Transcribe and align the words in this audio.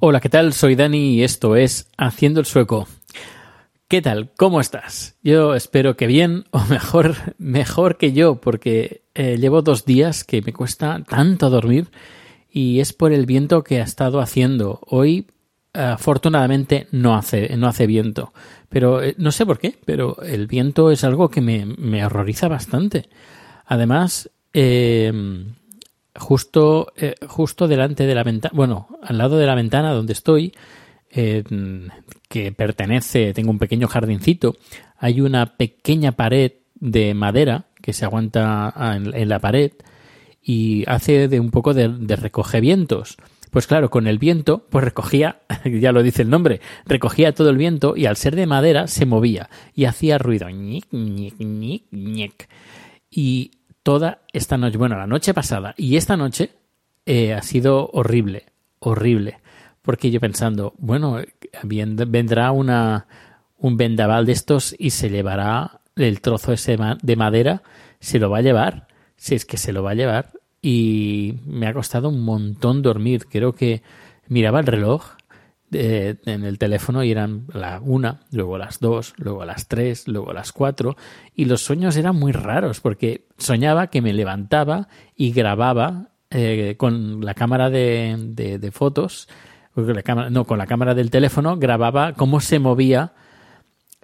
Hola, 0.00 0.20
¿qué 0.20 0.28
tal? 0.28 0.52
Soy 0.52 0.76
Dani 0.76 1.14
y 1.14 1.24
esto 1.24 1.56
es 1.56 1.90
Haciendo 1.96 2.38
el 2.38 2.46
Sueco. 2.46 2.86
¿Qué 3.88 4.00
tal? 4.00 4.30
¿Cómo 4.36 4.60
estás? 4.60 5.16
Yo 5.24 5.56
espero 5.56 5.96
que 5.96 6.06
bien, 6.06 6.44
o 6.52 6.64
mejor, 6.66 7.16
mejor 7.36 7.96
que 7.96 8.12
yo, 8.12 8.36
porque 8.36 9.02
eh, 9.16 9.38
llevo 9.38 9.60
dos 9.60 9.84
días 9.84 10.22
que 10.22 10.40
me 10.40 10.52
cuesta 10.52 11.02
tanto 11.02 11.50
dormir 11.50 11.88
y 12.48 12.78
es 12.78 12.92
por 12.92 13.12
el 13.12 13.26
viento 13.26 13.64
que 13.64 13.80
ha 13.80 13.82
estado 13.82 14.20
haciendo. 14.20 14.78
Hoy, 14.86 15.26
afortunadamente, 15.72 16.86
no 16.92 17.16
hace, 17.16 17.56
no 17.56 17.66
hace 17.66 17.88
viento. 17.88 18.32
Pero 18.68 19.02
eh, 19.02 19.16
no 19.18 19.32
sé 19.32 19.46
por 19.46 19.58
qué, 19.58 19.80
pero 19.84 20.22
el 20.22 20.46
viento 20.46 20.92
es 20.92 21.02
algo 21.02 21.28
que 21.28 21.40
me, 21.40 21.66
me 21.66 22.06
horroriza 22.06 22.46
bastante. 22.46 23.08
Además, 23.66 24.30
eh, 24.52 25.12
justo, 26.18 26.92
eh, 26.96 27.14
justo 27.26 27.68
delante 27.68 28.06
de 28.06 28.14
la 28.14 28.24
ventana, 28.24 28.52
bueno, 28.54 28.88
al 29.02 29.18
lado 29.18 29.36
de 29.38 29.46
la 29.46 29.54
ventana 29.54 29.92
donde 29.92 30.12
estoy, 30.12 30.52
eh, 31.10 31.42
que 32.28 32.52
pertenece, 32.52 33.32
tengo 33.32 33.50
un 33.50 33.58
pequeño 33.58 33.88
jardincito, 33.88 34.56
hay 34.98 35.20
una 35.20 35.56
pequeña 35.56 36.12
pared 36.12 36.52
de 36.74 37.14
madera 37.14 37.64
que 37.80 37.92
se 37.92 38.04
aguanta 38.04 38.72
a- 38.74 38.96
en, 38.96 39.14
en 39.14 39.28
la 39.28 39.38
pared 39.38 39.72
y 40.42 40.84
hace 40.86 41.28
de 41.28 41.40
un 41.40 41.50
poco 41.50 41.74
de, 41.74 41.88
de 41.88 42.16
recogevientos. 42.16 43.16
Pues 43.50 43.66
claro, 43.66 43.88
con 43.90 44.06
el 44.06 44.18
viento, 44.18 44.66
pues 44.68 44.84
recogía, 44.84 45.40
ya 45.64 45.92
lo 45.92 46.02
dice 46.02 46.20
el 46.22 46.28
nombre, 46.30 46.60
recogía 46.84 47.32
todo 47.32 47.48
el 47.48 47.56
viento 47.56 47.96
y 47.96 48.04
al 48.06 48.16
ser 48.16 48.36
de 48.36 48.46
madera 48.46 48.86
se 48.86 49.06
movía 49.06 49.48
y 49.74 49.86
hacía 49.86 50.18
ruido. 50.18 50.50
ñic, 50.50 50.86
ñic, 50.92 51.38
ñic, 51.40 51.84
ñic. 51.90 52.48
Y 53.10 53.52
toda 53.88 54.18
esta 54.34 54.58
noche, 54.58 54.76
bueno, 54.76 54.98
la 54.98 55.06
noche 55.06 55.32
pasada 55.32 55.72
y 55.78 55.96
esta 55.96 56.14
noche 56.14 56.50
eh, 57.06 57.32
ha 57.32 57.40
sido 57.40 57.88
horrible, 57.94 58.44
horrible. 58.80 59.38
Porque 59.80 60.10
yo 60.10 60.20
pensando, 60.20 60.74
bueno, 60.76 61.22
vendrá 61.62 62.52
una, 62.52 63.06
un 63.56 63.78
vendaval 63.78 64.26
de 64.26 64.32
estos 64.32 64.76
y 64.78 64.90
se 64.90 65.08
llevará 65.08 65.80
el 65.96 66.20
trozo 66.20 66.52
ese 66.52 66.76
de 67.00 67.16
madera, 67.16 67.62
se 67.98 68.18
lo 68.18 68.28
va 68.28 68.38
a 68.38 68.42
llevar, 68.42 68.88
si 69.16 69.34
es 69.34 69.46
que 69.46 69.56
se 69.56 69.72
lo 69.72 69.82
va 69.82 69.92
a 69.92 69.94
llevar. 69.94 70.32
Y 70.60 71.36
me 71.46 71.66
ha 71.66 71.72
costado 71.72 72.10
un 72.10 72.22
montón 72.22 72.82
dormir. 72.82 73.24
Creo 73.24 73.54
que 73.54 73.80
miraba 74.28 74.60
el 74.60 74.66
reloj 74.66 75.12
eh, 75.72 76.16
en 76.24 76.44
el 76.44 76.58
teléfono 76.58 77.04
y 77.04 77.10
eran 77.10 77.46
la 77.52 77.80
una, 77.80 78.20
luego 78.30 78.58
las 78.58 78.80
dos, 78.80 79.14
luego 79.16 79.44
las 79.44 79.68
tres, 79.68 80.08
luego 80.08 80.32
las 80.32 80.52
cuatro 80.52 80.96
y 81.34 81.44
los 81.44 81.62
sueños 81.62 81.96
eran 81.96 82.16
muy 82.16 82.32
raros 82.32 82.80
porque 82.80 83.26
soñaba 83.36 83.88
que 83.88 84.02
me 84.02 84.12
levantaba 84.12 84.88
y 85.14 85.32
grababa 85.32 86.10
eh, 86.30 86.74
con 86.76 87.24
la 87.24 87.34
cámara 87.34 87.70
de, 87.70 88.70
fotos, 88.72 89.28
no, 90.30 90.44
con 90.44 90.58
la 90.58 90.66
cámara 90.66 90.94
del 90.94 91.10
teléfono 91.10 91.56
grababa 91.56 92.12
cómo 92.12 92.40
se 92.40 92.58
movía 92.58 93.12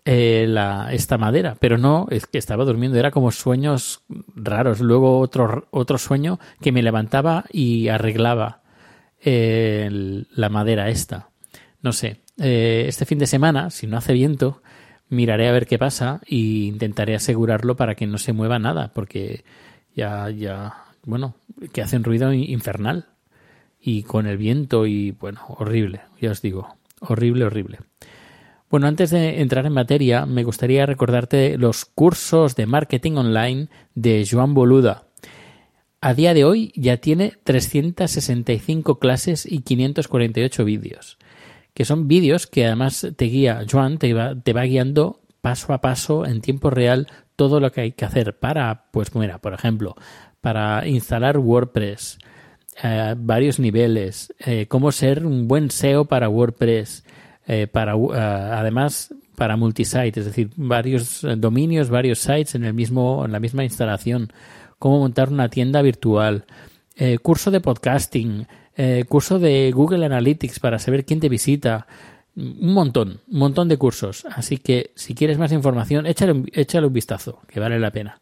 eh, 0.06 0.44
la, 0.46 0.92
esta 0.92 1.16
madera, 1.16 1.56
pero 1.58 1.78
no, 1.78 2.06
es 2.10 2.26
que 2.26 2.36
estaba 2.36 2.66
durmiendo, 2.66 2.98
era 2.98 3.10
como 3.10 3.30
sueños 3.30 4.02
raros. 4.34 4.80
Luego 4.80 5.18
otro, 5.18 5.66
otro 5.70 5.96
sueño 5.96 6.38
que 6.60 6.72
me 6.72 6.82
levantaba 6.82 7.46
y 7.50 7.88
arreglaba 7.88 8.62
eh, 9.24 9.88
la 10.30 10.48
madera 10.50 10.90
esta. 10.90 11.30
No 11.84 11.92
sé, 11.92 12.22
eh, 12.38 12.86
este 12.88 13.04
fin 13.04 13.18
de 13.18 13.26
semana, 13.26 13.68
si 13.68 13.86
no 13.86 13.98
hace 13.98 14.14
viento, 14.14 14.62
miraré 15.10 15.48
a 15.48 15.52
ver 15.52 15.66
qué 15.66 15.78
pasa 15.78 16.22
e 16.26 16.36
intentaré 16.36 17.14
asegurarlo 17.14 17.76
para 17.76 17.94
que 17.94 18.06
no 18.06 18.16
se 18.16 18.32
mueva 18.32 18.58
nada, 18.58 18.92
porque 18.94 19.44
ya, 19.94 20.30
ya, 20.30 20.86
bueno, 21.04 21.34
que 21.74 21.82
hacen 21.82 22.02
ruido 22.02 22.32
infernal. 22.32 23.08
Y 23.78 24.04
con 24.04 24.26
el 24.26 24.38
viento 24.38 24.86
y, 24.86 25.10
bueno, 25.10 25.42
horrible, 25.46 26.00
ya 26.18 26.30
os 26.30 26.40
digo, 26.40 26.74
horrible, 27.00 27.44
horrible. 27.44 27.80
Bueno, 28.70 28.86
antes 28.86 29.10
de 29.10 29.42
entrar 29.42 29.66
en 29.66 29.74
materia, 29.74 30.24
me 30.24 30.42
gustaría 30.42 30.86
recordarte 30.86 31.58
los 31.58 31.84
cursos 31.84 32.56
de 32.56 32.64
marketing 32.64 33.12
online 33.16 33.68
de 33.94 34.26
Joan 34.26 34.54
Boluda. 34.54 35.04
A 36.00 36.14
día 36.14 36.32
de 36.32 36.46
hoy 36.46 36.72
ya 36.76 36.96
tiene 36.96 37.34
365 37.44 38.98
clases 38.98 39.44
y 39.44 39.60
548 39.60 40.64
vídeos, 40.64 41.18
que 41.74 41.84
son 41.84 42.08
vídeos 42.08 42.46
que 42.46 42.66
además 42.66 43.06
te 43.16 43.24
guía, 43.26 43.64
Joan 43.70 43.98
te 43.98 44.14
va, 44.14 44.34
te 44.34 44.52
va 44.52 44.62
guiando 44.62 45.20
paso 45.40 45.72
a 45.72 45.80
paso 45.80 46.24
en 46.24 46.40
tiempo 46.40 46.70
real 46.70 47.06
todo 47.36 47.60
lo 47.60 47.70
que 47.72 47.82
hay 47.82 47.92
que 47.92 48.04
hacer 48.04 48.38
para, 48.38 48.86
pues 48.92 49.14
mira, 49.14 49.38
por 49.38 49.52
ejemplo, 49.52 49.94
para 50.40 50.86
instalar 50.86 51.38
WordPress, 51.38 52.18
eh, 52.82 53.14
varios 53.18 53.58
niveles, 53.58 54.32
eh, 54.38 54.66
cómo 54.68 54.92
ser 54.92 55.26
un 55.26 55.48
buen 55.48 55.70
SEO 55.70 56.06
para 56.06 56.28
WordPress, 56.28 57.04
eh, 57.46 57.66
para 57.66 57.94
uh, 57.94 58.10
además 58.12 59.14
para 59.36 59.56
multisite, 59.56 60.20
es 60.20 60.26
decir, 60.26 60.50
varios 60.56 61.24
eh, 61.24 61.36
dominios, 61.36 61.90
varios 61.90 62.20
sites 62.20 62.54
en 62.54 62.64
el 62.64 62.72
mismo 62.72 63.24
en 63.26 63.32
la 63.32 63.40
misma 63.40 63.64
instalación, 63.64 64.32
cómo 64.78 65.00
montar 65.00 65.28
una 65.28 65.50
tienda 65.50 65.82
virtual, 65.82 66.46
eh, 66.96 67.18
curso 67.18 67.50
de 67.50 67.60
podcasting, 67.60 68.46
eh, 68.76 69.04
curso 69.08 69.38
de 69.38 69.72
Google 69.72 70.06
Analytics 70.06 70.60
para 70.60 70.78
saber 70.78 71.04
quién 71.04 71.20
te 71.20 71.28
visita, 71.28 71.86
un 72.36 72.72
montón, 72.72 73.20
un 73.28 73.38
montón 73.38 73.68
de 73.68 73.76
cursos. 73.76 74.26
Así 74.30 74.58
que 74.58 74.92
si 74.94 75.14
quieres 75.14 75.38
más 75.38 75.52
información, 75.52 76.06
échale 76.06 76.32
un, 76.32 76.48
échale 76.52 76.86
un 76.86 76.92
vistazo, 76.92 77.40
que 77.48 77.60
vale 77.60 77.78
la 77.78 77.90
pena. 77.90 78.20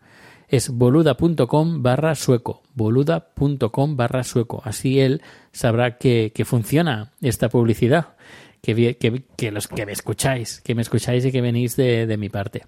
Es 0.49 0.69
boluda.com 0.69 1.83
barra 1.83 2.15
sueco, 2.15 2.63
boluda.com 2.75 3.97
barra 3.97 4.23
sueco. 4.23 4.61
Así 4.65 5.01
él 5.01 5.23
sabrá 5.51 5.97
que, 5.97 6.33
que 6.35 6.45
funciona 6.45 7.13
esta 7.23 7.49
publicidad, 7.49 8.17
que, 8.61 8.97
que, 8.97 9.23
que 9.37 9.51
los 9.51 9.67
que 9.67 9.87
me 9.87 9.93
escucháis, 9.93 10.61
que 10.61 10.75
me 10.75 10.83
escucháis 10.83 11.25
y 11.25 11.33
que 11.33 11.41
venís 11.41 11.77
de, 11.77 12.07
de 12.07 12.17
mi 12.19 12.29
parte. 12.29 12.65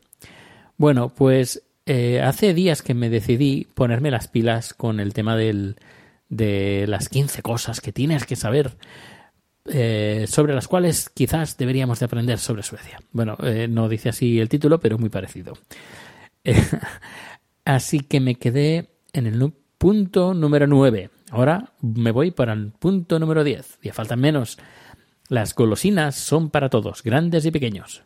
Bueno, 0.79 1.11
pues 1.11 1.63
eh, 1.87 2.23
hace 2.23 2.55
días 2.55 2.81
que 2.81 2.95
me 2.95 3.11
decidí 3.11 3.67
ponerme 3.75 4.11
las 4.11 4.29
pilas 4.29 4.73
con 4.73 5.01
el 5.01 5.13
tema 5.13 5.37
del, 5.37 5.77
de 6.29 6.87
las 6.89 7.09
15 7.09 7.43
cosas 7.43 7.81
que 7.81 7.93
tienes 7.93 8.25
que 8.27 8.37
saber 8.37 8.77
eh, 9.67 10.27
sobre 10.29 10.55
las 10.55 10.69
cuales 10.69 11.09
quizás 11.09 11.57
deberíamos 11.57 11.99
de 11.99 12.05
aprender 12.05 12.39
sobre 12.39 12.63
Suecia. 12.63 13.01
Bueno, 13.13 13.37
eh, 13.43 13.67
no 13.69 13.89
dice 13.89 14.11
así 14.11 14.39
el 14.39 14.49
título, 14.49 14.79
pero 14.81 14.99
muy 14.99 15.09
parecido. 15.11 15.55
Eh, 16.47 16.63
así 17.65 18.01
que 18.01 18.21
me 18.21 18.35
quedé 18.35 18.91
en 19.15 19.27
el 19.27 19.55
punto 19.79 20.35
número 20.35 20.67
9. 20.67 21.09
Ahora 21.31 21.73
me 21.81 22.11
voy 22.11 22.33
para 22.33 22.53
el 22.53 22.71
punto 22.73 23.19
número 23.19 23.43
10. 23.45 23.79
Ya 23.83 23.95
faltan 23.95 24.21
menos. 24.21 24.59
Las 25.31 25.55
golosinas 25.55 26.17
son 26.17 26.51
para 26.51 26.69
todos, 26.69 27.03
grandes 27.03 27.47
y 27.47 27.51
pequeños. 27.51 28.03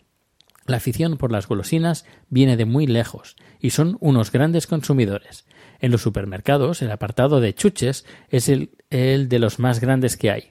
La 0.67 0.77
afición 0.77 1.17
por 1.17 1.33
las 1.33 1.49
golosinas 1.49 2.05
viene 2.29 2.57
de 2.57 2.65
muy 2.65 2.87
lejos 2.87 3.35
y 3.59 3.71
son 3.71 3.97
unos 4.01 4.31
grandes 4.31 4.69
consumidores. 4.69 5.47
En 5.81 5.93
los 5.93 6.03
supermercados, 6.03 6.83
el 6.83 6.91
apartado 6.91 7.41
de 7.41 7.55
chuches 7.55 8.05
es 8.29 8.49
el, 8.49 8.71
el 8.91 9.29
de 9.29 9.39
los 9.39 9.59
más 9.59 9.81
grandes 9.81 10.17
que 10.17 10.31
hay. 10.31 10.51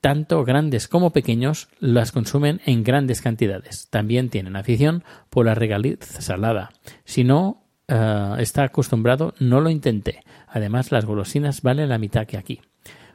Tanto 0.00 0.44
grandes 0.44 0.88
como 0.88 1.12
pequeños 1.12 1.68
las 1.78 2.10
consumen 2.10 2.60
en 2.66 2.82
grandes 2.82 3.22
cantidades. 3.22 3.88
También 3.88 4.30
tienen 4.30 4.56
afición 4.56 5.04
por 5.30 5.46
la 5.46 5.54
regaliz 5.54 6.00
salada. 6.00 6.70
Si 7.04 7.22
no 7.22 7.62
eh, 7.86 8.34
está 8.38 8.64
acostumbrado, 8.64 9.34
no 9.38 9.60
lo 9.60 9.70
intente. 9.70 10.24
Además, 10.48 10.90
las 10.90 11.04
golosinas 11.04 11.62
valen 11.62 11.88
la 11.88 11.98
mitad 11.98 12.26
que 12.26 12.36
aquí. 12.36 12.60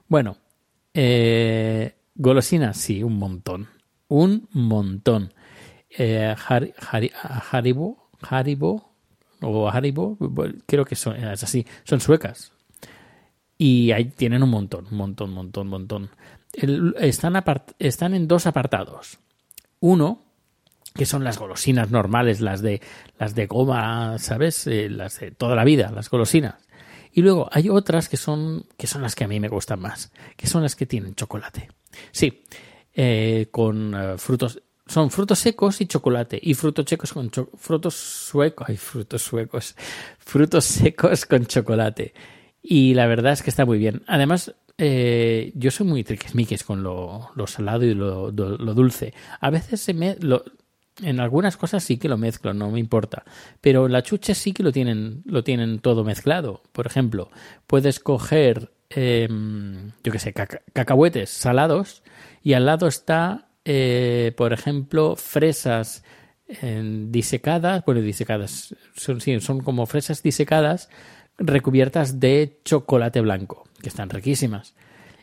Bueno, 0.08 0.38
eh, 0.94 1.96
golosinas, 2.16 2.78
sí, 2.78 3.04
un 3.04 3.18
montón. 3.18 3.68
Un 4.08 4.48
montón. 4.54 5.34
Eh, 5.90 6.34
Har- 6.48 6.74
Hari- 6.76 7.12
Haribo, 7.52 8.10
Haribo 8.22 8.94
o 9.42 9.70
Haribo, 9.70 10.16
bueno, 10.20 10.56
creo 10.66 10.86
que 10.86 10.96
son, 10.96 11.16
es 11.16 11.44
así, 11.44 11.66
son 11.84 12.00
suecas. 12.00 12.52
Y 13.58 13.92
ahí 13.92 14.06
tienen 14.06 14.44
un 14.44 14.50
montón, 14.50 14.88
un 14.92 14.98
montón, 14.98 15.32
montón, 15.32 15.68
montón. 15.68 16.10
El- 16.54 16.96
están, 17.00 17.42
están 17.80 18.14
en 18.14 18.28
dos 18.28 18.46
apartados. 18.46 19.20
Uno, 19.80 20.24
que 20.94 21.06
son 21.06 21.24
las 21.24 21.38
golosinas 21.38 21.90
normales, 21.92 22.42
las 22.42 22.62
de 22.62 22.82
las 23.20 23.36
de 23.36 23.46
goma, 23.48 24.18
¿sabes? 24.20 24.66
Eh, 24.68 24.90
las 24.90 25.20
de 25.20 25.32
toda 25.32 25.56
la 25.56 25.64
vida, 25.64 25.92
las 25.92 26.10
golosinas. 26.10 26.56
Y 27.12 27.22
luego 27.22 27.50
hay 27.52 27.70
otras 27.70 28.10
que 28.10 28.18
son 28.18 28.66
que 28.78 28.86
son 28.88 29.02
las 29.02 29.16
que 29.16 29.24
a 29.24 29.28
mí 29.28 29.40
me 29.40 29.50
gustan 29.50 29.80
más, 29.80 30.12
que 30.36 30.48
son 30.48 30.62
las 30.64 30.76
que 30.76 30.86
tienen 30.86 31.16
chocolate. 31.16 31.70
Sí, 32.12 32.44
eh, 32.94 33.48
con 33.52 33.94
eh, 33.96 34.18
frutos 34.18 34.62
son 34.88 35.12
frutos 35.12 35.40
secos 35.40 35.82
y 35.82 35.86
chocolate 35.86 36.40
y 36.42 36.54
frutos 36.54 36.86
secos 36.88 37.14
con 37.14 37.30
cho- 37.30 37.50
frutos 37.58 37.96
suecos, 37.96 38.68
ay, 38.70 38.78
frutos 38.78 39.22
suecos, 39.22 39.76
frutos 40.20 40.66
secos 40.66 41.26
con 41.26 41.46
chocolate. 41.46 42.14
Y 42.62 42.94
la 42.94 43.08
verdad 43.08 43.34
es 43.34 43.44
que 43.44 43.50
está 43.50 43.66
muy 43.66 43.78
bien. 43.78 44.04
Además, 44.08 44.54
eh, 44.78 45.52
yo 45.56 45.72
soy 45.72 45.88
muy 45.88 46.04
triquismiquis 46.04 46.64
con 46.64 46.84
lo, 46.84 47.32
salado 47.48 47.86
y 47.86 47.94
lo, 47.94 48.32
lo- 48.32 48.74
dulce. 48.74 49.14
A 49.40 49.50
veces 49.50 49.80
se 49.82 49.94
me, 49.94 50.18
en 51.02 51.20
algunas 51.20 51.58
cosas 51.58 51.84
sí 51.84 51.98
que 51.98 52.10
lo 52.10 52.18
mezclo, 52.18 52.54
no 52.54 52.70
me 52.72 52.80
importa. 52.80 53.24
Pero 53.62 53.88
la 53.88 54.04
chuche 54.04 54.36
sí 54.36 54.52
que 54.54 54.64
lo 54.64 54.72
tienen, 54.72 55.22
lo 55.26 55.44
tienen 55.44 55.80
todo 55.80 56.04
mezclado. 56.04 56.62
Por 56.72 56.88
ejemplo, 56.88 57.30
puedes 57.68 58.00
coger, 58.00 58.72
eh, 58.90 59.28
yo 60.04 60.12
qué 60.12 60.20
sé, 60.20 60.34
caca- 60.34 60.62
cacahuetes 60.74 61.30
salados 61.30 62.04
y 62.44 62.54
al 62.54 62.66
lado 62.66 62.88
está, 62.88 63.47
eh, 63.70 64.32
por 64.38 64.54
ejemplo, 64.54 65.18
fresas 65.18 66.02
eh, 66.48 66.82
disecadas, 67.10 67.84
bueno, 67.84 68.00
disecadas, 68.00 68.74
son, 68.96 69.20
sí, 69.20 69.38
son 69.42 69.60
como 69.60 69.86
fresas 69.86 70.24
disecadas 70.24 70.88
recubiertas 71.38 72.22
de 72.22 72.62
chocolate 72.64 73.20
blanco, 73.20 73.68
que 73.82 73.90
están 73.90 74.10
riquísimas. 74.10 74.74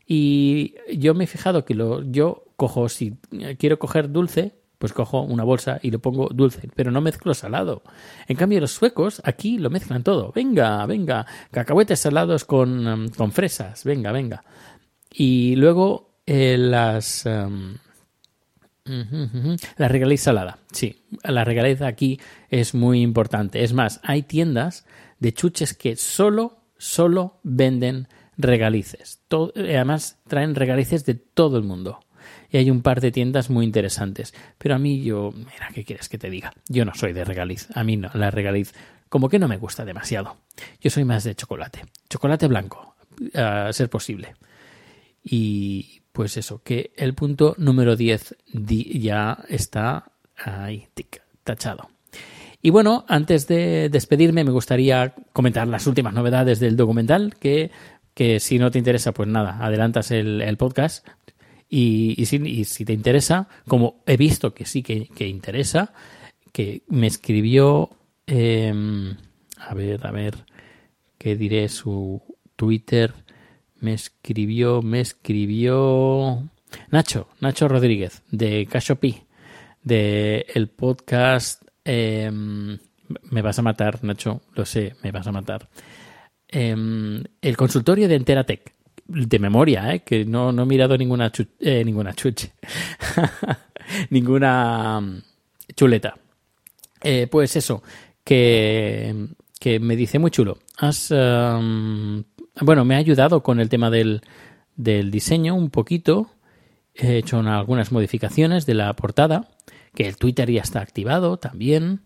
Y 0.07 0.75
yo 0.95 1.15
me 1.15 1.25
he 1.25 1.27
fijado 1.27 1.65
que 1.65 1.75
lo, 1.75 2.03
yo 2.03 2.45
cojo, 2.57 2.91
si 2.91 3.17
quiero 3.57 3.79
coger 3.79 4.13
dulce, 4.13 4.53
pues 4.77 4.93
cojo 4.93 5.23
una 5.23 5.45
bolsa 5.45 5.81
y 5.83 5.91
le 5.91 5.99
pongo 5.99 6.29
dulce, 6.29 6.69
pero 6.77 6.91
no 6.91 7.01
mezclo 7.01 7.33
salado. 7.33 7.83
En 8.29 8.37
cambio, 8.37 8.61
los 8.61 8.73
suecos 8.73 9.23
aquí 9.25 9.57
lo 9.57 9.71
mezclan 9.71 10.03
todo. 10.03 10.33
Venga, 10.33 10.85
venga, 10.85 11.25
cacahuetes 11.51 12.01
salados 12.01 12.45
con, 12.45 12.87
em, 12.87 13.09
con 13.09 13.33
fresas, 13.33 13.85
venga, 13.85 14.13
venga. 14.13 14.45
Y 15.11 15.57
luego 15.57 16.19
eh, 16.27 16.59
las... 16.59 17.27
la 18.85 19.89
regaliz 19.89 20.21
salada, 20.21 20.59
sí. 20.71 21.05
La 21.23 21.45
regaliz 21.45 21.81
aquí 21.83 22.21
es 22.51 22.75
muy 22.75 23.01
importante. 23.01 23.65
Es 23.65 23.73
más, 23.73 24.01
hay 24.03 24.23
tiendas 24.23 24.87
de 25.19 25.33
chuches 25.33 25.75
que 25.75 25.97
solo, 25.97 26.59
solo 26.77 27.41
venden 27.43 28.09
regalices. 28.37 29.23
Eh, 29.55 29.77
además, 29.77 30.21
traen 30.29 30.55
regalices 30.55 31.05
de 31.05 31.15
todo 31.15 31.57
el 31.57 31.65
mundo. 31.65 32.01
Y 32.51 32.59
hay 32.59 32.71
un 32.71 32.83
par 32.83 33.01
de 33.01 33.11
tiendas 33.11 33.51
muy 33.51 33.65
interesantes. 33.65 34.35
Pero 34.59 34.75
a 34.75 34.79
mí 34.79 35.03
yo, 35.03 35.33
mira, 35.33 35.69
¿qué 35.75 35.85
quieres 35.85 36.09
que 36.09 36.19
te 36.19 36.31
diga? 36.31 36.53
Yo 36.69 36.85
no 36.85 36.95
soy 36.95 37.13
de 37.13 37.25
regaliz. 37.25 37.69
A 37.75 37.85
mí 37.85 37.97
no, 37.97 38.11
la 38.15 38.31
regaliz 38.31 38.75
como 39.09 39.29
que 39.29 39.39
no 39.39 39.49
me 39.49 39.59
gusta 39.59 39.85
demasiado. 39.85 40.37
Yo 40.81 40.91
soy 40.91 41.05
más 41.05 41.25
de 41.25 41.35
chocolate. 41.35 41.85
Chocolate 42.11 42.49
blanco, 42.49 42.97
a 43.35 43.73
ser 43.73 43.89
posible. 43.89 44.35
Y 45.23 46.03
pues 46.15 46.37
eso, 46.37 46.63
que 46.63 46.93
el 46.97 47.13
punto 47.15 47.57
número 47.59 47.97
10 47.97 48.37
di- 48.53 49.01
ya 49.01 49.37
está 49.49 50.13
ahí, 50.37 50.87
tic, 50.95 51.21
tachado. 51.43 51.89
Y 52.63 52.71
bueno, 52.71 53.05
antes 53.09 53.49
de 53.49 53.89
despedirme 53.89 54.45
me 54.45 54.53
gustaría 54.53 55.13
comentar 55.33 55.67
las 55.67 55.89
últimas 55.89 56.15
novedades 56.15 56.61
del 56.61 56.77
documental, 56.77 57.35
que, 57.35 57.73
que 58.15 58.39
si 58.39 58.61
no 58.61 58.71
te 58.71 58.79
interesa, 58.79 59.11
pues 59.11 59.29
nada, 59.29 59.59
adelantas 59.61 60.13
el, 60.13 60.57
podcast. 60.57 61.05
Y, 61.69 62.25
si, 62.27 62.85
te 62.85 62.93
interesa, 62.93 63.49
como 63.67 64.05
he 64.07 64.17
visto 64.17 64.55
que 64.55 64.67
sí 64.67 64.85
que, 64.85 65.09
que 65.09 65.27
interesa, 65.27 65.93
que 66.53 66.85
me 66.87 67.09
escribió, 67.09 67.91
em, 68.29 69.17
a 69.59 69.75
ver, 69.75 70.07
a 70.07 70.13
ver, 70.13 70.37
¿qué 71.19 71.35
diré? 71.35 71.69
Su 71.69 72.23
Twitter 72.55 73.24
me 73.85 73.93
escribió, 73.95 74.81
me 74.83 75.01
escribió 75.01 76.43
Nacho, 76.91 77.29
Nacho 77.41 77.69
Rodríguez, 77.69 78.23
de 78.31 78.67
Cashopi, 78.67 79.23
de 79.83 80.47
el 80.55 80.69
podcast 80.69 81.63
em, 81.85 82.79
Me 83.31 83.43
vas 83.43 83.59
a 83.59 83.63
matar, 83.63 84.03
Nacho, 84.03 84.41
lo 84.55 84.65
sé, 84.65 84.95
me 85.03 85.13
vas 85.13 85.27
a 85.27 85.33
matar. 85.33 85.69
Em, 86.49 87.23
el 87.43 87.57
consultorio 87.57 88.09
de 88.09 88.15
Enteratec, 88.15 88.73
de 89.07 89.39
memoria, 89.39 89.95
¿eh? 89.95 90.01
que 90.01 90.25
no, 90.25 90.51
no 90.51 90.63
he 90.63 90.67
mirado 90.67 90.97
ninguna, 90.97 91.31
chu- 91.31 91.49
eh, 91.61 91.85
ninguna 91.85 92.15
chuche, 92.15 92.53
ninguna 94.11 95.01
mm, 95.01 95.23
chuleta. 95.77 96.15
Eh, 97.03 97.27
pues 97.31 97.55
eso, 97.57 97.83
que, 98.25 99.27
que 99.61 99.79
me 99.79 99.95
dice 99.97 100.19
muy 100.19 100.31
chulo. 100.31 100.59
Has, 100.79 101.11
um, 101.11 102.25
bueno, 102.61 102.85
me 102.85 102.95
ha 102.95 102.99
ayudado 102.99 103.43
con 103.43 103.61
el 103.61 103.69
tema 103.69 103.91
del, 103.91 104.23
del 104.77 105.11
diseño 105.11 105.55
un 105.55 105.71
poquito. 105.71 106.31
He 106.95 107.17
hecho 107.19 107.39
una- 107.39 107.59
algunas 107.59 107.91
modificaciones 107.93 108.67
de 108.67 108.75
la 108.75 108.93
portada, 108.95 109.49
que 109.95 110.07
el 110.07 110.17
Twitter 110.17 110.51
ya 110.51 110.63
está 110.63 110.81
activado 110.81 111.37
también. 111.39 112.03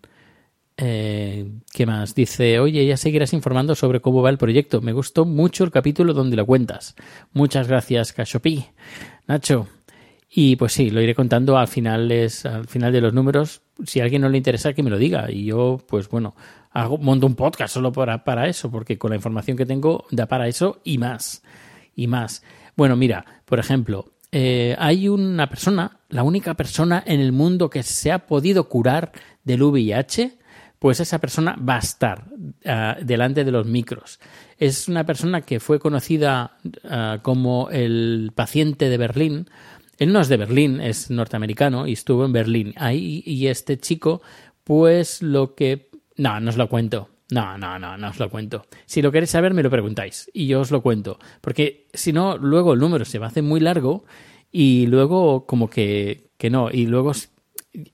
Eh, 0.76 1.50
¿Qué 1.72 1.86
más? 1.86 2.14
Dice, 2.14 2.60
oye, 2.60 2.86
ya 2.86 2.96
seguirás 2.96 3.32
informando 3.32 3.74
sobre 3.74 4.00
cómo 4.00 4.22
va 4.22 4.30
el 4.30 4.38
proyecto. 4.38 4.80
Me 4.80 4.92
gustó 4.92 5.24
mucho 5.24 5.64
el 5.64 5.70
capítulo 5.70 6.14
donde 6.14 6.36
lo 6.36 6.46
cuentas. 6.46 6.94
Muchas 7.32 7.66
gracias, 7.68 8.12
Cashopi. 8.12 8.64
Nacho. 9.26 9.66
Y 10.30 10.56
pues 10.56 10.72
sí, 10.72 10.90
lo 10.90 11.00
iré 11.00 11.14
contando 11.14 11.56
al 11.56 11.68
final, 11.68 12.12
es, 12.12 12.44
al 12.44 12.66
final 12.66 12.92
de 12.92 13.00
los 13.00 13.14
números. 13.14 13.62
Si 13.84 14.00
a 14.00 14.04
alguien 14.04 14.22
no 14.22 14.28
le 14.28 14.36
interesa, 14.36 14.74
que 14.74 14.82
me 14.82 14.90
lo 14.90 14.98
diga. 14.98 15.30
Y 15.30 15.46
yo, 15.46 15.78
pues 15.88 16.08
bueno, 16.08 16.34
hago, 16.70 16.98
monto 16.98 17.26
un 17.26 17.34
podcast 17.34 17.72
solo 17.74 17.92
para, 17.92 18.24
para 18.24 18.46
eso, 18.48 18.70
porque 18.70 18.98
con 18.98 19.10
la 19.10 19.16
información 19.16 19.56
que 19.56 19.66
tengo 19.66 20.04
da 20.10 20.26
para 20.26 20.46
eso 20.48 20.80
y 20.84 20.98
más. 20.98 21.42
Y 21.94 22.06
más. 22.06 22.42
Bueno, 22.76 22.94
mira, 22.96 23.24
por 23.44 23.58
ejemplo, 23.58 24.12
eh, 24.30 24.76
hay 24.78 25.08
una 25.08 25.48
persona, 25.48 26.00
la 26.10 26.22
única 26.22 26.54
persona 26.54 27.02
en 27.06 27.20
el 27.20 27.32
mundo 27.32 27.70
que 27.70 27.82
se 27.82 28.12
ha 28.12 28.26
podido 28.26 28.68
curar 28.68 29.12
del 29.44 29.62
VIH, 29.62 30.38
pues 30.78 31.00
esa 31.00 31.18
persona 31.18 31.56
va 31.56 31.76
a 31.76 31.80
estar 31.80 32.24
ah, 32.66 32.96
delante 33.02 33.44
de 33.44 33.50
los 33.50 33.66
micros. 33.66 34.20
Es 34.58 34.88
una 34.88 35.04
persona 35.04 35.40
que 35.40 35.60
fue 35.60 35.80
conocida 35.80 36.58
ah, 36.84 37.18
como 37.22 37.70
el 37.70 38.32
paciente 38.34 38.88
de 38.88 38.98
Berlín. 38.98 39.48
Él 39.98 40.12
no 40.12 40.20
es 40.20 40.28
de 40.28 40.36
Berlín, 40.36 40.80
es 40.80 41.10
norteamericano 41.10 41.86
y 41.86 41.92
estuvo 41.92 42.24
en 42.24 42.32
Berlín. 42.32 42.72
Ahí, 42.76 43.22
y 43.26 43.48
este 43.48 43.78
chico, 43.78 44.22
pues 44.64 45.22
lo 45.22 45.54
que... 45.54 45.90
No, 46.16 46.40
no 46.40 46.50
os 46.50 46.56
lo 46.56 46.68
cuento. 46.68 47.10
No, 47.30 47.58
no, 47.58 47.78
no, 47.78 47.98
no 47.98 48.08
os 48.08 48.18
lo 48.18 48.30
cuento. 48.30 48.64
Si 48.86 49.02
lo 49.02 49.12
queréis 49.12 49.30
saber, 49.30 49.52
me 49.52 49.62
lo 49.62 49.70
preguntáis 49.70 50.30
y 50.32 50.46
yo 50.46 50.60
os 50.60 50.70
lo 50.70 50.80
cuento. 50.82 51.18
Porque 51.40 51.88
si 51.92 52.12
no, 52.12 52.38
luego 52.38 52.72
el 52.72 52.80
número 52.80 53.04
se 53.04 53.18
va 53.18 53.26
a 53.26 53.28
hacer 53.28 53.42
muy 53.42 53.60
largo 53.60 54.04
y 54.50 54.86
luego 54.86 55.46
como 55.46 55.68
que, 55.68 56.30
que 56.38 56.48
no. 56.48 56.70
Y 56.70 56.86
luego 56.86 57.12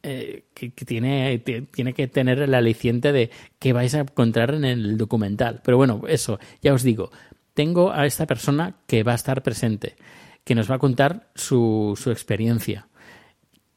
eh, 0.02 0.44
que, 0.54 0.70
tiene, 0.70 1.38
tiene 1.38 1.94
que 1.94 2.06
tener 2.06 2.40
el 2.40 2.54
aliciente 2.54 3.12
de 3.12 3.30
que 3.58 3.72
vais 3.72 3.94
a 3.94 4.00
encontrar 4.00 4.54
en 4.54 4.64
el 4.64 4.96
documental. 4.96 5.62
Pero 5.64 5.76
bueno, 5.76 6.02
eso, 6.06 6.38
ya 6.62 6.72
os 6.72 6.82
digo, 6.82 7.10
tengo 7.54 7.92
a 7.92 8.06
esta 8.06 8.26
persona 8.26 8.76
que 8.86 9.02
va 9.02 9.12
a 9.12 9.16
estar 9.16 9.42
presente, 9.42 9.96
que 10.44 10.54
nos 10.54 10.70
va 10.70 10.76
a 10.76 10.78
contar 10.78 11.30
su, 11.34 11.98
su 12.00 12.10
experiencia. 12.10 12.88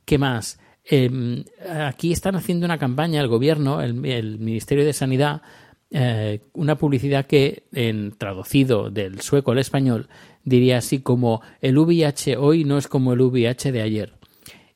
¿Qué 0.05 0.17
más? 0.17 0.59
Eh, 0.89 1.43
aquí 1.69 2.11
están 2.11 2.35
haciendo 2.35 2.65
una 2.65 2.77
campaña, 2.77 3.21
el 3.21 3.27
gobierno, 3.27 3.81
el, 3.81 4.05
el 4.05 4.39
Ministerio 4.39 4.85
de 4.85 4.93
Sanidad, 4.93 5.41
eh, 5.89 6.41
una 6.53 6.77
publicidad 6.77 7.25
que, 7.25 7.63
en 7.71 8.11
traducido 8.17 8.89
del 8.89 9.21
sueco 9.21 9.51
al 9.51 9.59
español, 9.59 10.09
diría 10.43 10.79
así 10.79 10.99
como 10.99 11.41
el 11.61 11.77
VIH 11.77 12.35
hoy 12.37 12.65
no 12.65 12.77
es 12.77 12.87
como 12.87 13.13
el 13.13 13.21
VIH 13.21 13.71
de 13.71 13.81
ayer. 13.81 14.16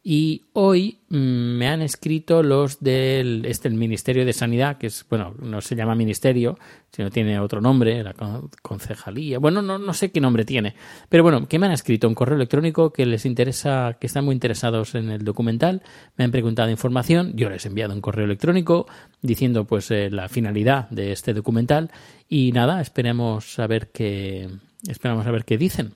Y 0.03 0.46
hoy 0.53 0.98
mm, 1.10 1.17
me 1.58 1.67
han 1.67 1.84
escrito 1.84 2.41
los 2.41 2.79
del 2.79 3.46
este, 3.46 3.67
el 3.67 3.75
Ministerio 3.75 4.25
de 4.25 4.34
Sanidad, 4.34 4.79
que 4.79 4.88
es, 4.88 5.05
bueno, 5.08 5.36
no 5.39 5.62
se 5.62 5.75
llama 5.75 5.93
ministerio, 5.93 6.58
sino 6.91 7.12
tiene 7.12 7.39
otro 7.39 7.62
nombre, 7.62 8.03
la 8.03 8.15
concejalía. 8.63 9.38
Bueno, 9.38 9.62
no, 9.62 9.77
no 9.77 9.93
sé 9.93 10.12
qué 10.12 10.20
nombre 10.20 10.43
tiene. 10.43 10.74
Pero 11.08 11.22
bueno, 11.22 11.48
que 11.48 11.60
me 11.60 11.67
han 11.67 11.72
escrito 11.72 12.08
un 12.08 12.15
correo 12.15 12.36
electrónico 12.36 12.91
que 12.91 13.05
les 13.05 13.27
interesa, 13.27 13.98
que 14.00 14.08
están 14.08 14.25
muy 14.25 14.34
interesados 14.34 14.96
en 14.96 15.12
el 15.12 15.24
documental. 15.24 15.84
Me 16.17 16.24
han 16.24 16.31
preguntado 16.31 16.72
información. 16.72 17.34
Yo 17.36 17.51
les 17.51 17.65
he 17.65 17.70
enviado 17.70 17.93
un 17.93 18.01
correo 18.01 18.25
electrónico 18.25 18.88
diciendo 19.22 19.65
pues 19.65 19.91
eh, 19.91 20.10
la 20.10 20.29
finalidad 20.29 20.89
de 20.89 21.12
este 21.12 21.36
documental. 21.36 21.91
Y 22.27 22.53
nada, 22.53 22.81
esperemos 22.81 23.60
a 23.60 23.67
ver 23.67 23.91
qué, 23.91 24.50
esperamos 24.88 25.27
a 25.27 25.31
ver 25.31 25.46
qué 25.46 25.60
dicen 25.60 25.93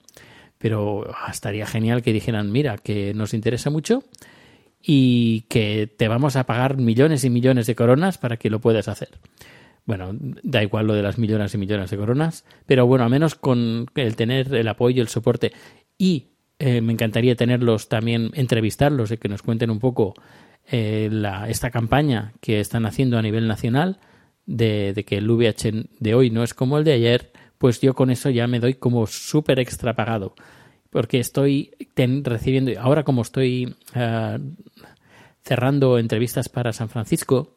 pero 0.57 1.05
ah, 1.13 1.29
estaría 1.31 1.65
genial 1.65 2.01
que 2.01 2.13
dijeran, 2.13 2.51
mira, 2.51 2.77
que 2.77 3.13
nos 3.13 3.33
interesa 3.33 3.69
mucho 3.69 4.03
y 4.81 5.41
que 5.41 5.87
te 5.87 6.07
vamos 6.07 6.35
a 6.35 6.45
pagar 6.45 6.77
millones 6.77 7.23
y 7.23 7.29
millones 7.29 7.67
de 7.67 7.75
coronas 7.75 8.17
para 8.17 8.37
que 8.37 8.49
lo 8.49 8.59
puedas 8.59 8.87
hacer. 8.87 9.09
Bueno, 9.85 10.11
da 10.43 10.63
igual 10.63 10.87
lo 10.87 10.93
de 10.93 11.03
las 11.03 11.17
millones 11.17 11.53
y 11.53 11.57
millones 11.57 11.91
de 11.91 11.97
coronas, 11.97 12.45
pero 12.65 12.87
bueno, 12.87 13.05
a 13.05 13.09
menos 13.09 13.35
con 13.35 13.87
el 13.95 14.15
tener 14.15 14.53
el 14.53 14.67
apoyo, 14.67 15.01
el 15.01 15.07
soporte 15.07 15.53
y 15.97 16.29
eh, 16.57 16.81
me 16.81 16.93
encantaría 16.93 17.35
tenerlos 17.35 17.89
también, 17.89 18.31
entrevistarlos 18.33 19.11
y 19.11 19.17
que 19.17 19.29
nos 19.29 19.41
cuenten 19.41 19.69
un 19.69 19.79
poco 19.79 20.15
eh, 20.71 21.09
la, 21.11 21.49
esta 21.49 21.69
campaña 21.69 22.33
que 22.41 22.59
están 22.59 22.85
haciendo 22.85 23.17
a 23.17 23.21
nivel 23.21 23.47
nacional 23.47 23.99
de, 24.45 24.93
de 24.93 25.03
que 25.03 25.17
el 25.17 25.29
VH 25.29 25.87
de 25.99 26.15
hoy 26.15 26.29
no 26.29 26.43
es 26.43 26.53
como 26.53 26.77
el 26.77 26.83
de 26.83 26.93
ayer 26.93 27.31
pues 27.57 27.81
yo 27.81 27.93
con 27.93 28.09
eso 28.09 28.29
ya 28.29 28.47
me 28.47 28.59
doy 28.59 28.75
como 28.75 29.07
súper 29.07 29.59
extra 29.59 29.95
pagado. 29.95 30.35
Porque 30.89 31.19
estoy 31.19 31.71
recibiendo, 31.95 32.71
ahora 32.79 33.03
como 33.03 33.21
estoy 33.21 33.75
eh, 33.93 34.39
cerrando 35.43 35.99
entrevistas 35.99 36.47
para 36.47 36.73
San 36.73 36.89
Francisco, 36.89 37.55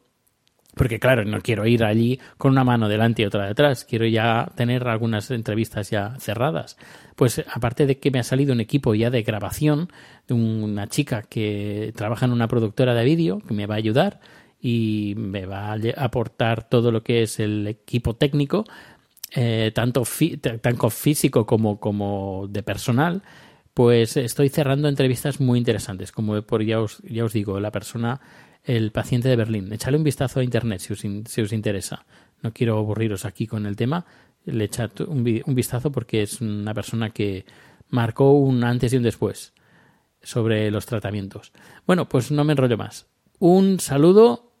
porque 0.75 0.99
claro, 0.99 1.25
no 1.25 1.41
quiero 1.41 1.65
ir 1.65 1.83
allí 1.83 2.19
con 2.37 2.51
una 2.51 2.63
mano 2.63 2.87
delante 2.87 3.21
y 3.21 3.25
otra 3.25 3.47
detrás, 3.47 3.85
quiero 3.85 4.05
ya 4.05 4.51
tener 4.55 4.87
algunas 4.87 5.31
entrevistas 5.31 5.89
ya 5.89 6.15
cerradas. 6.19 6.77
Pues 7.15 7.43
aparte 7.51 7.85
de 7.85 7.97
que 7.97 8.11
me 8.11 8.19
ha 8.19 8.23
salido 8.23 8.53
un 8.53 8.61
equipo 8.61 8.93
ya 8.93 9.09
de 9.09 9.23
grabación 9.23 9.89
de 10.27 10.35
una 10.35 10.87
chica 10.87 11.23
que 11.23 11.91
trabaja 11.95 12.25
en 12.25 12.33
una 12.33 12.47
productora 12.47 12.93
de 12.93 13.03
vídeo 13.03 13.41
que 13.47 13.53
me 13.53 13.65
va 13.65 13.75
a 13.75 13.79
ayudar 13.79 14.19
y 14.61 15.15
me 15.17 15.45
va 15.45 15.73
a 15.73 15.77
aportar 15.97 16.69
todo 16.69 16.91
lo 16.91 17.03
que 17.03 17.23
es 17.23 17.39
el 17.39 17.67
equipo 17.67 18.15
técnico 18.15 18.65
eh, 19.31 19.71
tanto, 19.73 20.03
físico 20.05 21.45
como, 21.45 22.47
de 22.49 22.63
personal, 22.63 23.23
pues 23.73 24.17
estoy 24.17 24.49
cerrando 24.49 24.87
entrevistas 24.87 25.39
muy 25.39 25.59
interesantes, 25.59 26.11
como 26.11 26.41
por 26.41 26.63
ya 26.63 26.79
os, 26.81 27.01
digo, 27.33 27.59
la 27.59 27.71
persona, 27.71 28.21
el 28.63 28.91
paciente 28.91 29.29
de 29.29 29.35
Berlín. 29.35 29.71
Echale 29.71 29.97
un 29.97 30.03
vistazo 30.03 30.39
a 30.39 30.43
internet 30.43 30.79
si 30.79 30.93
os, 30.93 30.99
si 30.99 31.41
os 31.41 31.53
interesa. 31.53 32.05
No 32.41 32.53
quiero 32.53 32.77
aburriros 32.77 33.25
aquí 33.25 33.47
con 33.47 33.65
el 33.65 33.75
tema. 33.75 34.05
Le 34.45 34.65
echad 34.65 34.91
un 35.07 35.23
vistazo 35.23 35.91
porque 35.91 36.23
es 36.23 36.41
una 36.41 36.73
persona 36.73 37.09
que 37.11 37.45
marcó 37.89 38.31
un 38.31 38.63
antes 38.63 38.93
y 38.93 38.97
un 38.97 39.03
después 39.03 39.53
sobre 40.21 40.71
los 40.71 40.85
tratamientos. 40.85 41.51
Bueno, 41.85 42.07
pues 42.09 42.31
no 42.31 42.43
me 42.43 42.53
enrollo 42.53 42.77
más. 42.77 43.07
Un 43.39 43.79
saludo 43.79 44.53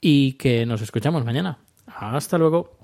y 0.00 0.32
que 0.34 0.66
nos 0.66 0.82
escuchamos 0.82 1.24
mañana. 1.24 1.58
Hasta 1.86 2.38
luego. 2.38 2.83